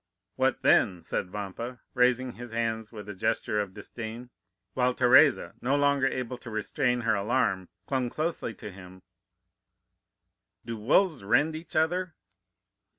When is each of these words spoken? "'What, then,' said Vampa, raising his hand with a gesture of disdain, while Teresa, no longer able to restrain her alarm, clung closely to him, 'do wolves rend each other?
"'What, 0.35 0.63
then,' 0.63 1.03
said 1.03 1.29
Vampa, 1.29 1.79
raising 1.93 2.31
his 2.31 2.53
hand 2.53 2.89
with 2.91 3.07
a 3.07 3.13
gesture 3.13 3.61
of 3.61 3.75
disdain, 3.75 4.31
while 4.73 4.95
Teresa, 4.95 5.53
no 5.61 5.75
longer 5.75 6.07
able 6.07 6.39
to 6.39 6.49
restrain 6.49 7.01
her 7.01 7.13
alarm, 7.13 7.69
clung 7.85 8.09
closely 8.09 8.55
to 8.55 8.71
him, 8.71 9.03
'do 10.65 10.75
wolves 10.77 11.23
rend 11.23 11.55
each 11.55 11.75
other? 11.75 12.15